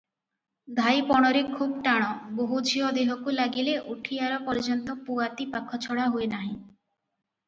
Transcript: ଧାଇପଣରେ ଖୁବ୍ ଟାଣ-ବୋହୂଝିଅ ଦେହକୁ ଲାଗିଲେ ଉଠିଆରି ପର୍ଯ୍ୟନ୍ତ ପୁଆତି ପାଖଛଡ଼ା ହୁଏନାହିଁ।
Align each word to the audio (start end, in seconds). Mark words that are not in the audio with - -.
ଧାଇପଣରେ 0.77 1.41
ଖୁବ୍ 1.57 1.75
ଟାଣ-ବୋହୂଝିଅ 1.87 2.87
ଦେହକୁ 2.95 3.33
ଲାଗିଲେ 3.39 3.75
ଉଠିଆରି 3.95 4.39
ପର୍ଯ୍ୟନ୍ତ 4.47 4.97
ପୁଆତି 5.11 5.47
ପାଖଛଡ଼ା 5.53 6.09
ହୁଏନାହିଁ। 6.17 6.51